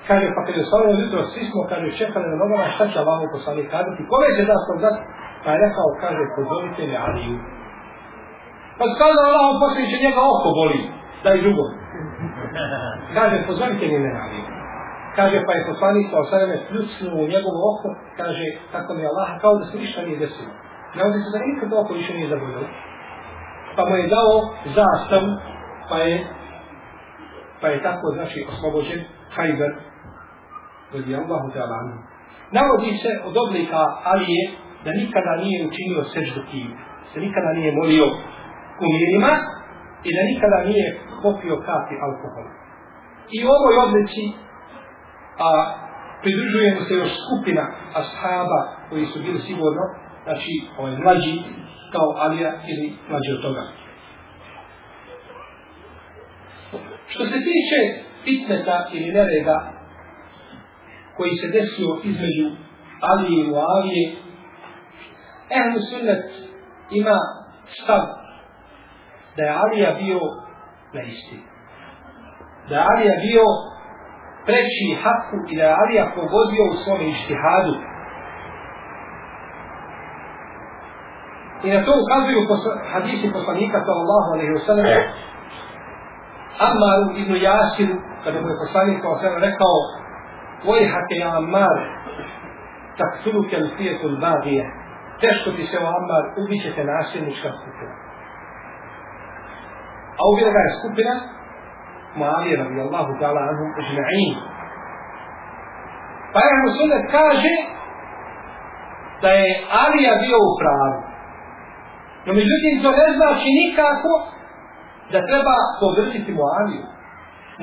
[0.07, 3.19] Kaže, pa kad je stavljeno jutro, svi smo, kaže, čekali na nogama, šta će Allah
[3.35, 5.01] poslanik kazati, kome će zastav dati?
[5.43, 7.37] Pa je rekao, kaže, pozovite me Aliju.
[8.77, 10.79] Pa skazao Allah poslanik će njega oko boli,
[11.23, 11.65] da je drugo.
[13.17, 14.45] Kaže, pozovite mi me Aliju.
[15.17, 19.53] Kaže, pa je poslanik sa osvrame pljucnuo u njegovo oko, kaže, tako mi Allah, kao
[19.59, 20.53] da se ništa nije desilo.
[20.95, 22.69] Ne ovdje se da nikad oko više nije zaboljelo
[23.79, 24.33] pa mu je dao
[24.77, 25.48] zastav, pa
[25.97, 26.27] je,
[27.61, 28.99] pa je tako, znači, oslobođen
[29.35, 29.71] Hajber,
[30.93, 31.79] radi Allahu ta'ala
[32.51, 34.43] Navodi se od oblika Alije
[34.85, 36.73] da nikada nije učinio seždu kivu,
[37.13, 38.07] se nikada nije molio
[38.79, 39.31] kumirima
[40.07, 40.87] i da nikada nije
[41.23, 42.51] popio kapi alkohola.
[43.35, 44.23] I u ovoj oblici
[45.45, 45.47] a,
[46.21, 47.63] pridružuje se još skupina
[48.01, 49.83] ashaba koji su bili sigurno,
[50.23, 51.35] znači ovaj mlađi
[51.93, 53.63] kao Alija ili mlađe od toga.
[57.09, 57.79] Što se tiče
[58.23, 59.57] fitneta ili nereda
[61.17, 62.47] koji se desio između
[63.01, 64.05] Alije i Muavije,
[65.57, 66.25] Ehlu Sunnet
[66.91, 67.17] ima
[67.83, 68.03] stav
[69.35, 70.19] da je Alija bio
[70.93, 71.37] na isti.
[72.69, 73.45] Da je Alija bio
[74.45, 77.75] preći haku i da je Alija pogodio u svome ištihadu
[81.63, 82.39] I na to ukazuju
[82.93, 84.85] hadisi poslanika sallallahu alaihi wa sallam
[86.67, 89.77] Ammaru ibn Yasiru, kada mu je poslanik wa sallam rekao
[90.65, 91.77] Vojhake ja Ammar,
[92.99, 94.65] tak suluke li fijetu l-bagije,
[95.21, 97.95] teško ti se o Ammar, ubit ćete nasilnička skupina.
[100.19, 101.13] A ubila ga je skupina
[102.15, 104.35] Muavije radijallahu ta'ala anhu ajma'in.
[106.33, 107.53] Pa je Sunnet kaže
[109.21, 109.49] da je
[109.83, 110.99] Alija bio u pravu.
[112.25, 114.11] No međutim to ne znači nikako
[115.11, 116.85] da treba podržiti Muaviju.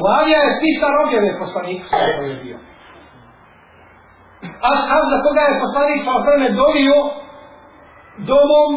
[0.01, 1.97] Muavija je pisar objave poslanika sa
[2.33, 2.59] je bio.
[4.73, 6.97] Ashab za koga je poslanik sa osvrame dovio
[8.31, 8.71] domom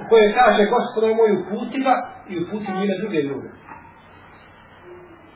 [0.00, 1.94] u kojoj kaže gospodo moj uputiva
[2.30, 3.50] i uputi njime druge ljude.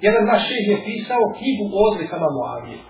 [0.06, 2.80] Jedan naš šeh je pisao knjigu o odlikama Muavije.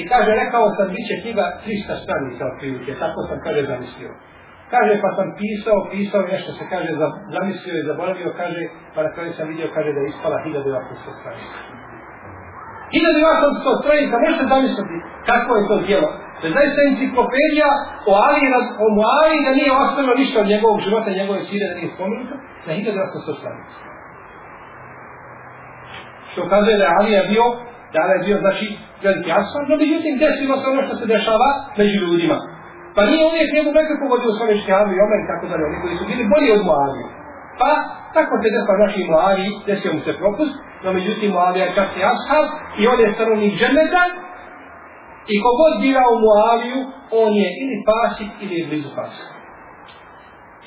[0.00, 4.12] I kaže, rekao sam, bit će knjiga 300 stranica otprilike, tako sam, kaže, zamislio.
[4.72, 6.90] Kaže, pa sam pisao, pisao nešto se kaže,
[7.36, 8.62] zamislio i zaboravio, kaže,
[8.94, 11.58] pa na kraju sam vidio, kaže, da je ispala 1800 stranica.
[12.92, 14.96] 1800 stranica, možete zamisliti
[15.30, 16.10] kako je to djelo.
[16.42, 17.70] Da zaista enciklopedija
[18.10, 18.42] o Ali,
[18.84, 22.34] o Muavi, da nije ostavilo ništa od njegovog života, njegove sire, da nije spomenuto,
[22.66, 23.78] na 1800 stranica.
[26.30, 27.44] Što kaže da je Alija bio,
[27.94, 28.66] da je bio, znači,
[29.04, 32.38] veliki asfalt, no međutim, desilo se ono što se dešava među ljudima.
[32.95, 35.95] Pa nije uvijek njegu nekako pogodio svoje škehavi i omer i tako dalje, oni koji
[35.99, 37.07] su bili bolji od Muavije.
[37.61, 37.71] Pa,
[38.15, 42.01] tako se desilo naši Muaviji, desio mu se propust, no međutim Muavija je čak i
[42.11, 42.45] ashab
[42.79, 44.03] i on je stanovnik džemeta
[45.33, 46.79] i kogod birao Muaviju,
[47.23, 49.33] on je ili pasik ili je blizu pasika.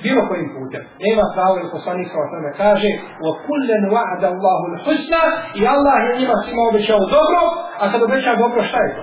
[0.04, 0.82] Bilo kojim putem.
[1.04, 2.90] Nema pravo jer poslanik sa tome kaže
[3.24, 5.14] وَكُلَّنْ وَعَدَ اللَّهُ الْحُسْنَ
[5.60, 7.40] i Allah je njima svima obećao dobro,
[7.80, 9.02] a kad obeća dobro šta je to?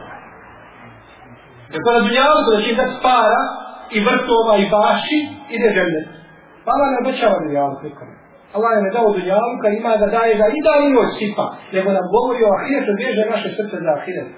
[1.73, 2.01] Jer to na
[2.49, 3.43] da će dati para
[3.97, 5.19] i vrtova i baši
[5.55, 6.01] ide žene.
[6.65, 8.15] Pa Allah ne obećava dunjavu nikome.
[8.57, 11.47] Allah je ne dao dunjavu kad ima da daje ga i da i od sipa.
[11.75, 14.31] Nego nam govori o ahiretu, bježe naše srce za ahiret.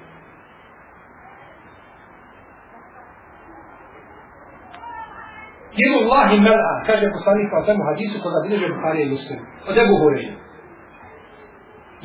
[5.81, 9.39] Jedu Allahi mel'a, kaže poslanik pa temu hadisu koga bilježe Buharije i Muslim.
[9.69, 10.35] Od Ebu Hureyre.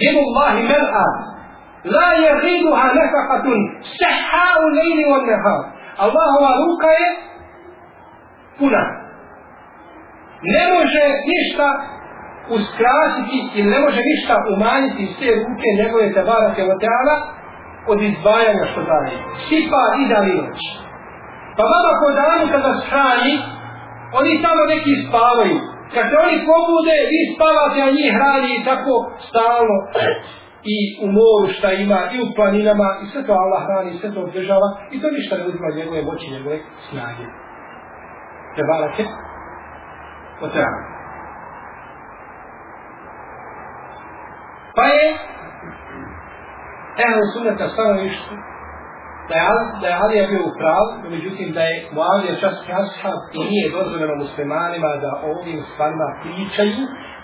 [0.04, 1.08] Jedu Allahi mel'a,
[1.93, 3.60] la yaziduha nefakatun,
[4.00, 5.62] seha'u lejni od nehar.
[6.06, 7.08] Allahova ruka je
[8.58, 8.84] puna.
[10.41, 11.67] Ne može ništa
[12.58, 16.82] uskratiti ili ne može ništa umanjiti iz te ruke njegove tabarake od
[17.91, 19.15] od izdvajanja što daje.
[19.48, 20.62] Sipa i da noć.
[21.58, 23.34] Pa vama ko danu kada shrani,
[24.19, 25.58] oni samo neki spavaju.
[25.93, 28.93] Kad se oni pobude, vi spavate, a njih hrani i tako
[29.28, 29.78] stalno.
[30.73, 34.19] I u moru šta ima, i u planinama, i sve to Allah hrani, sve to
[34.21, 36.58] održava, i to ništa ne uzima njegove moći, njegove
[36.89, 37.25] snage.
[38.56, 39.04] Te barake.
[44.75, 45.06] Pa je,
[47.08, 48.34] evo sunneta stanovištu,
[49.30, 49.43] da je,
[49.82, 54.15] da je Alija bio u pravu, međutim da je Muavija čas ashab i nije dozvoljeno
[54.23, 56.84] muslimanima da o ovim stvarima pričaju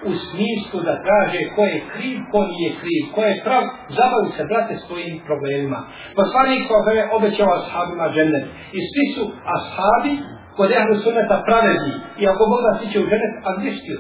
[0.10, 3.64] u smislu da traže ko je kriv, ko nije kriv, ko je prav,
[3.98, 5.80] zabavi se brate svojim problemima.
[6.20, 8.46] Poslanik kao vreme obećao ashabima džennet
[8.78, 9.24] i svi su
[9.56, 10.14] ashabi
[10.58, 13.94] kod ehlu sunneta pravedni i ako Bog da siće u džennet, a gdje ti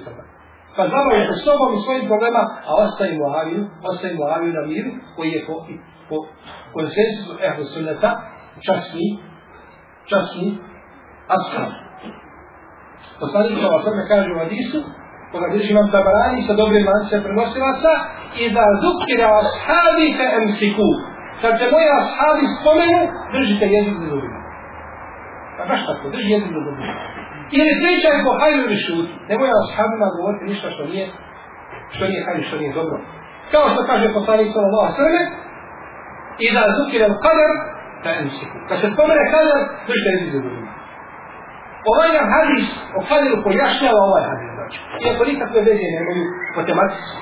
[0.75, 5.29] Pa zabavi se sobom i svojim problema, a ostaje Muaviju, ostaje Muaviju na miru koji
[5.35, 5.55] je po,
[6.09, 6.17] po
[6.75, 8.09] konsensusu ehlu sunneta
[8.65, 9.07] časni,
[10.09, 10.47] časni
[11.37, 11.71] ashab.
[13.19, 14.39] Poslanik sa osrme kaže u
[15.31, 17.93] koga bliži vam tabarani sa dobrim lancem prenosilaca
[18.41, 20.87] i da zukira ashabi te emsiku.
[21.41, 23.01] Kad se moji ashabi spomenu,
[23.35, 24.39] držite jezik za zubima.
[25.57, 26.93] Pa baš tako, drži jezik za zubima.
[27.57, 29.13] Ili pričaj po hajru ili šuti.
[29.29, 31.05] Nemoj ashabima govoriti ništa što nije,
[31.95, 32.97] što nije hajru, što nije dobro.
[33.51, 35.27] Kao što kaže poslanik sallallahu sallam,
[36.45, 37.51] i da zukira qadar
[38.03, 38.57] te emsiku.
[38.67, 40.71] Kad se spomene qadar, držite jezik za zubima.
[41.91, 42.67] Ovaj nam hadis
[42.97, 44.50] o qadaru pojašnjava ovaj hadis.
[45.05, 46.23] Iako nikakve veze nemaju
[46.57, 47.13] matematici.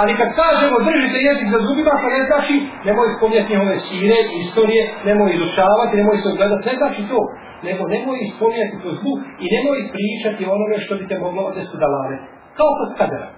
[0.00, 2.54] Ali kad kažemo držite jezik za zubima, to ne znači
[2.88, 7.20] nemoj spomnjati njihove sire, istorije, nemoj izučavati, nemoj se ogledati, ne znači to.
[7.68, 9.12] Nego nemoj spomnjati to zbu
[9.44, 12.16] i nemoj pričati onome što bi te moglo odnesu da lave.
[12.58, 13.28] Kao kod kadera.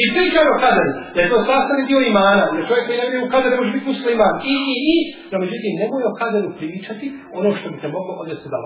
[0.00, 3.18] I pričaju o kaderu, da je to sastavni dio imana, da čovjek koji ne vidi
[3.26, 4.34] u kaderu može biti musliman.
[4.52, 4.96] I, i, i,
[5.30, 7.06] no međutim, nemoj o kaderu pričati
[7.38, 8.58] ono što bi te moglo odnesti da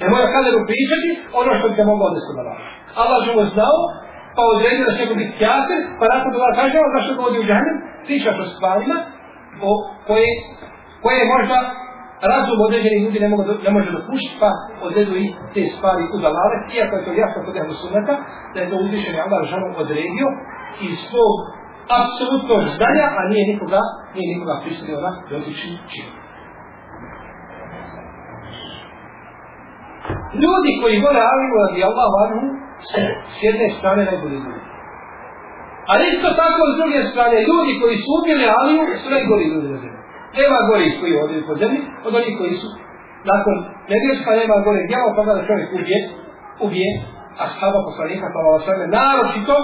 [0.00, 2.64] Nemoj o kaderu pričati ono što bi te moglo odnesti da lave.
[3.02, 3.78] Allah živo znao,
[4.36, 7.46] pa odredio da će neko biti kjater, pa nakon toga kaže, on zašto ga u
[7.48, 7.76] džahnem,
[8.06, 8.98] pričaš o stvarima
[9.68, 9.70] o
[10.08, 10.30] koje,
[11.04, 11.58] koje možda
[12.32, 14.50] razum određenih ljudi ne, mogu, ne može dopušiti, pa
[14.86, 18.14] odredu i te stvari u dalale, iako je to jasno kod ehlu sunneta,
[18.52, 20.28] da je to uzvišen Allah žanu odredio
[20.88, 21.34] iz svog
[22.00, 23.80] apsolutnog znanja, a nije nikoga,
[24.14, 26.23] nije nikoga prisilio na dotični čin.
[30.42, 32.42] Ljudi koji vole Aliju radi Allah vanhu,
[32.90, 33.00] se
[33.34, 34.62] s jedne strane najbolji ljudi.
[35.90, 39.78] Ali isto tako s druge strane, ljudi koji su ubili Aliju su najbolji ljudi na
[39.82, 40.00] zemlji.
[40.38, 42.68] Nema gori koji hodaju po zemlji od onih koji su
[43.32, 43.54] nakon
[43.92, 45.98] nevjerska nema gore djela toga da čovjek ubije,
[46.66, 46.90] ubije
[47.46, 49.56] ashaba poslanika pa ovo sveme, naročito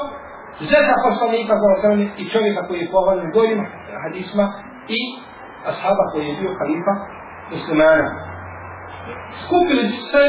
[0.72, 3.60] zeta poslanika pa ovo sveme i čovjeka koji je pohvaljen gorim
[4.04, 4.44] hadisma
[4.98, 5.00] i
[5.70, 6.94] ashaba koji je bio kalifa
[7.52, 8.08] muslimana.
[9.42, 10.22] Skupili se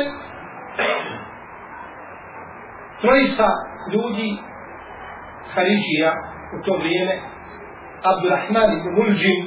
[3.02, 3.48] Trojica
[3.94, 4.38] ljudi
[5.54, 6.12] Haridžija
[6.56, 7.16] u to vrijeme
[8.12, 9.42] Abdurrahman ibn Muljim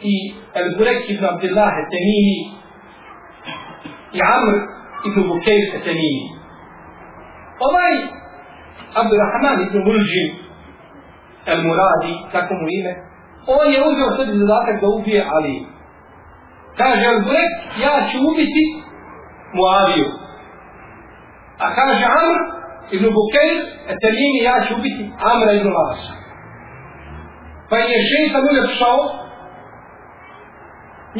[0.00, 0.14] i
[0.54, 2.38] Al-Burek ibn Abdullah Temimi
[4.12, 4.54] i Amr
[5.08, 6.26] ibn Bukejr Temimi
[7.68, 7.94] ovaj
[9.00, 10.30] Abdurrahman ibn Muljim
[11.46, 12.92] Al-Muradi, tako mu ime
[13.46, 15.75] on je uzeo sebi zadatak da ubije Ali
[16.78, 17.52] Kaže El Burek,
[17.84, 18.64] ja ću ubiti
[19.56, 20.08] Muaviju.
[21.64, 22.38] A kaže Amr
[22.94, 23.58] ibn Bukejr
[24.02, 26.12] Temini, ja ću ubiti Amra ibn Lasa.
[27.70, 29.00] Pa je šeitan uljepšao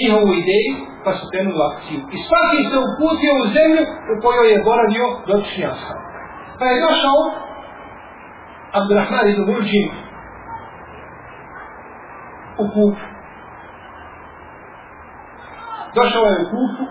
[0.00, 2.00] njihovu ideju, pa su krenuli akciju.
[2.14, 6.00] I svaki se uputio u zemlju u kojoj je boravio dotični ashab.
[6.58, 7.20] Pa je došao
[8.78, 9.88] Abdurrahman ibn Burđin
[12.62, 13.05] u kupu.
[15.98, 16.84] Došao je u kupu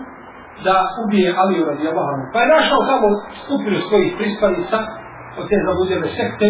[0.66, 2.24] da ubije Aliju radi Allahanu.
[2.32, 3.08] Pa je našao tamo
[3.42, 4.78] skupinu svojih prispalica
[5.38, 6.48] od te zabudjene sekte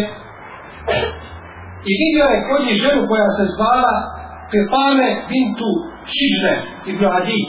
[1.89, 3.95] i vidio je kod njih ženu koja se zvala
[4.51, 5.69] Pepane bintu
[6.13, 6.53] Šižne
[6.91, 7.43] ibn Adi.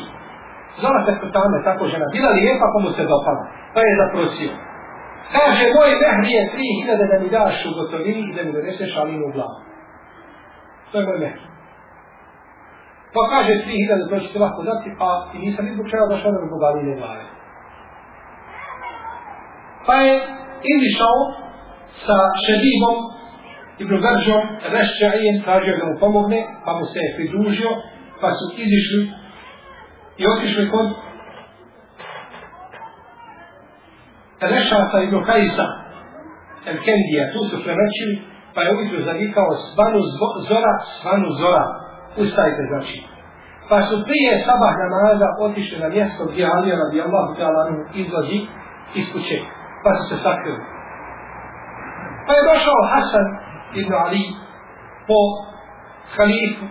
[0.81, 2.07] Zvala se Pepane, tako žena.
[2.17, 3.43] Bila lijepa pa mu se dopala.
[3.75, 4.53] Pa je zaprosio.
[5.35, 8.91] Kaže, moj mehri je tri hiljade da mi daš u gotovini i da mi doneseš
[9.01, 9.59] alinu u glavu.
[10.91, 11.48] To je moj mehri.
[13.19, 16.31] Pa kaže, tri hiljade to ćete lako dati, a i nisam ni zbog čega došao
[16.33, 17.25] da aline glave.
[19.87, 20.15] Pa je
[20.75, 21.19] izišao
[22.07, 22.97] sa šedibom
[23.83, 27.71] Ibn Garžom, Rešćajijem, tražio da mu pomogne, pa mu se je pridružio,
[28.21, 29.03] pa su izišli
[30.21, 30.87] i otišli kod
[34.41, 35.67] Rešata Ibn Kajsa,
[36.71, 38.15] Elkendija, tu su premećili,
[38.55, 40.01] pa je ujutro zavikao svanu
[40.49, 41.65] zora, svanu zora,
[42.17, 42.99] ustajte znači.
[43.69, 47.63] Pa su prije sabah namaza otišli na mjesto gdje Alija radi Allahu ta'ala
[48.03, 48.41] izlazi
[48.95, 49.39] iz kuće,
[49.85, 50.63] pa su se sakrili.
[52.27, 53.27] Pa je došao Hasan
[53.81, 54.23] ibn Ali
[55.09, 55.21] po
[56.17, 56.65] halifu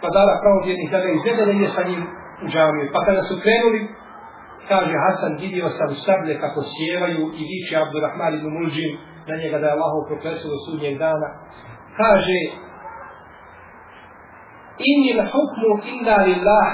[0.00, 2.02] vladara pravovjernih da ga izvede da ide sa njim
[2.44, 2.86] u džamiju.
[2.94, 3.80] Pa kada su krenuli,
[4.70, 8.92] kaže Hasan, vidio sam sablje kako sjevaju i viče Abdurrahman ibn Mulđim
[9.28, 11.28] na njega da je Allah proklesu do sudnjeg dana.
[12.00, 12.38] Kaže,
[14.78, 16.66] Inni hukmu illa lillah,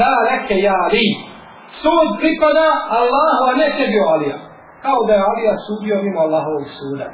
[0.00, 1.36] la leke ja Ali.
[1.82, 2.66] Sud pripada
[2.98, 4.38] Allahu, a ne tebi Alija.
[4.84, 7.08] Kao da je Alija sudio mimo Allahovog suda.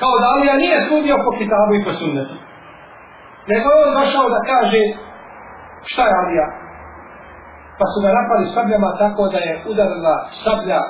[0.00, 2.36] Kao da Alija nije sudio po kitabu i po sunnetu.
[3.50, 4.82] Nego je on došao da kaže
[5.90, 6.46] šta je Alija.
[7.78, 10.80] Pa su ga napali sabljama tako da je udarila sablja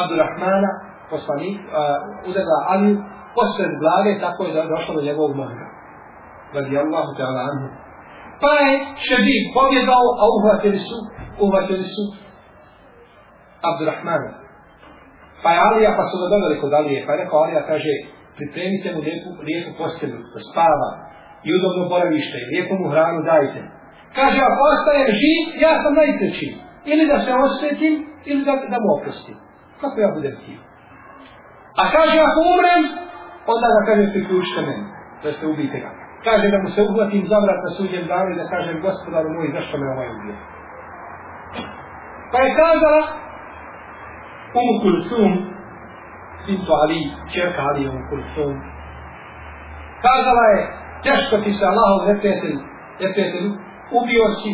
[0.00, 0.70] Abdurrahmana,
[1.12, 2.96] poslanik, uh, udarila Aliju,
[3.36, 5.66] posred glave, tako je da došlo do njegovog mozga.
[6.54, 7.68] Radi Allahu ta'ala anhu.
[8.42, 8.72] Pa je
[9.06, 10.96] šedib pobjedao, a uhvatili su,
[11.44, 12.04] uhvatili su
[13.68, 14.30] Abdurrahmana.
[15.42, 17.92] Pa je Alija, pa su ga doveli kod Alije, pa je rekao Alija, kaže,
[18.36, 20.90] pripremite mu lijepu, lijepu postelju, da spava,
[21.46, 23.60] i udobno boravište, i lijepu mu hranu dajte.
[24.18, 26.48] Kaže, ako ostajem živ, ja sam najpreći.
[26.92, 27.94] Ili da se osvetim,
[28.30, 29.36] ili da, da mu oprostim.
[29.80, 30.60] Kako ja budem htio?
[31.80, 32.82] A kaže, ako umrem,
[33.52, 34.84] onda da kaže, priključite meni,
[35.22, 35.90] da ste ubijte ga.
[36.24, 39.48] Kaže da mu se uhvatim za vrat na suđen danu i da kažem, gospodaru moj,
[39.56, 40.36] zašto me ovaj ubio?
[42.32, 43.02] Pa je kazala,
[44.58, 45.32] Umu Kulsum,
[46.44, 47.00] Sinto Ali,
[47.32, 48.52] čerka Ali Umu Kulsum,
[50.04, 50.60] kazala je,
[51.06, 52.56] teško ti se Allahov neprijatelj,
[53.02, 53.48] neprijatelj,
[53.98, 54.50] ubio si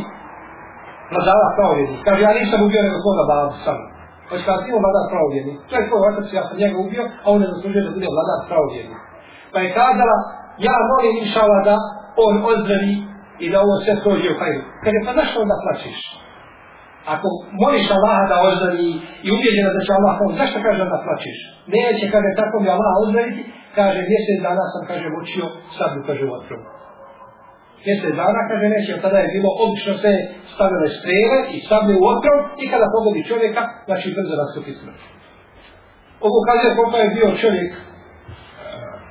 [1.12, 2.00] vladara pravovjednik.
[2.06, 3.78] Kaže, ja nisam ubio nego svoga babu sam.
[4.28, 7.38] Hoće kada ti vladar pravovjednik, to je tvoj otac, ja sam njega ubio, a on
[7.42, 8.38] ne zaslužuje da bude vladar.
[9.52, 10.16] Pa je kazala,
[10.66, 11.76] ja molim inšala da
[12.26, 12.94] on ozdravi
[13.44, 14.62] i da ovo sve prođe u hajdu.
[14.84, 15.98] Kaže, pa zašto onda plaćeš?
[17.14, 17.28] Ako
[17.62, 18.88] moliš Allaha da ozdravi
[19.26, 21.38] i ubjeđena da će Allah pomoći, zašto kaže da plaćeš?
[21.74, 23.42] Neće, kaže, tako mi Allah ozdraviti,
[23.78, 26.64] kaže, mjesec dana sam, kaže, mučio, sablju, kaže, u otrovu.
[27.86, 30.12] Mjesec dana, kaže, neće, tada je bilo, obično se
[30.52, 35.00] stavile strele i sablje u otrov i kada pogodi čovjeka, znači brzo nastupi smrt.
[36.26, 37.70] Ovo kaže koliko je bio čovjek,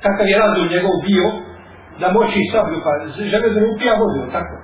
[0.06, 1.26] kakav je razum njegov bio,
[2.00, 2.92] da moći sablju, pa
[3.32, 4.56] železno upija vodu, tako.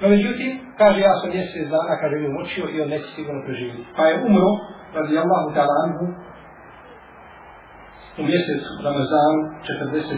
[0.00, 0.50] No međutim,
[0.80, 3.84] kaže ja sam mjesec dana, kaže mi mučio i on neće sigurno preživjeti.
[3.96, 4.50] Pa je umro,
[4.96, 6.06] radi Allahu ta'ala anhu,
[8.20, 9.40] u mjesecu Ramazanu,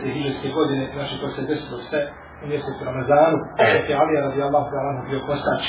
[0.05, 0.15] 40.
[0.15, 2.01] hiđarske godine, znači to se desilo sve
[2.45, 3.39] u mjesecu Ramazanu,
[3.75, 5.63] dok je Alija radi Allahu ta'ala bio postač.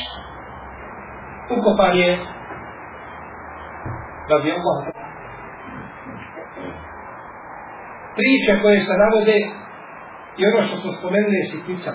[1.58, 2.10] Ukopan je
[4.32, 5.07] radi Allahu
[8.18, 9.38] Priče koje se navode
[10.40, 11.92] i ono što smo spomenuli je sitnica.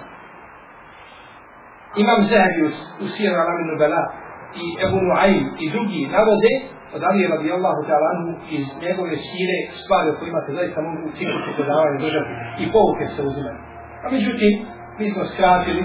[2.02, 4.02] Imam Zahabius u Sijenu Alaminu Bela
[4.62, 6.52] i Ebu Nuaym i drugi navode
[6.94, 11.08] od Alije radi Allahu ta'ala anhu iz njegove sire stvari o kojima se zaista mogu
[11.18, 13.62] ciklusu predavanje držati i pouke se uzimati.
[14.04, 14.52] A međutim,
[14.98, 15.82] mi smo skratili,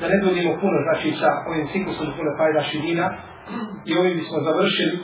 [0.00, 3.06] da ne dođemo puno, znači sa ovim ciklusom puno fajda širina
[3.88, 4.94] i ovim bismo završili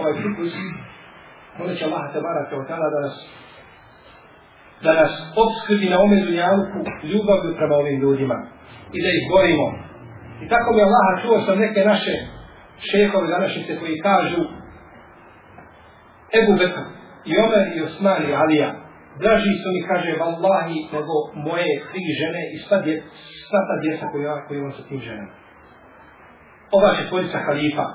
[0.00, 0.54] ovaj ciklus.
[1.58, 3.14] Molit će Allah te barake od tada da nas
[4.84, 5.12] da nas
[5.44, 6.16] obskrbi na ome
[7.10, 8.38] ljubavlju prema ovim ljudima
[8.96, 9.66] i da ih borimo.
[10.44, 12.14] I tako mi Allah čuo sam neke naše
[12.90, 14.42] šehove današnjice koji kažu
[16.38, 16.84] Ebu Bekr
[17.30, 18.70] i Omer i Osman i Alija
[19.20, 21.14] draži su mi, kaže, vallahi, nego
[21.48, 22.94] moje tri žene i sva, dje,
[23.48, 25.32] sva ta djeca koju, koju imam sa tim ženama.
[26.76, 27.86] Ova će tvorica halifa.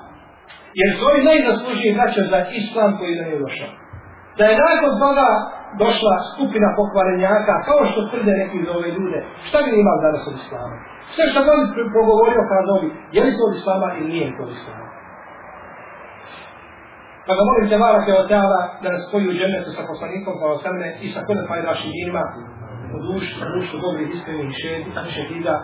[0.79, 3.71] Jer su ovi najzaslužniji braća za islam koji nam je došao.
[4.37, 5.29] Da je nakon toga
[5.83, 10.35] došla skupina pokvarenjaka, kao što tvrde neki za ove ljude, šta bi imali danas od
[10.43, 10.75] islama?
[11.13, 11.59] Sve što god
[11.95, 14.85] progovorio kao novi, je li to od islama ili nije to od islama?
[17.27, 19.35] Pa ga molim te Teoteala da nas spoji u
[19.77, 22.23] sa poslanikom sa osamne i sa kone pajdašim ljudima
[22.95, 24.51] u dušu, u dušu dobrih iskrenih
[25.15, 25.55] šehida,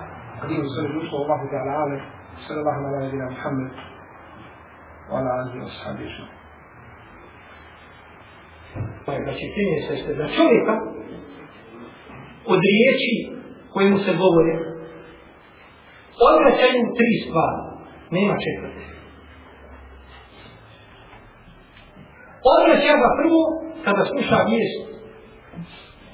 [0.42, 1.98] a dinu sve društvo Allahu Teala Ale,
[2.46, 3.74] sallallahu ala nebina Muhammed,
[5.10, 6.43] wa ala alihi wa
[8.74, 9.24] sahbihi.
[9.28, 10.76] Znači, primje se ste za čovjeka
[12.54, 13.14] od riječi
[13.74, 14.54] koje se govore,
[16.30, 17.62] odvraćaju tri stvari,
[18.18, 18.84] nema četvrte.
[22.54, 23.42] Odvraća ga prvo
[23.86, 24.80] kada sluša vijest.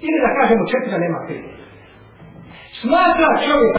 [0.05, 1.43] Ili da kažemo četiri, nema pet.
[2.81, 3.78] Smatra čovjek